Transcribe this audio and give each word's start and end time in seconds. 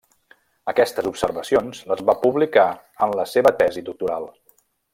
Aquestes 0.71 1.09
observacions 1.09 1.83
les 1.91 2.01
va 2.09 2.17
publicar 2.23 2.65
en 3.07 3.15
la 3.21 3.27
seva 3.35 3.53
tesi 3.61 3.85
doctoral. 3.91 4.27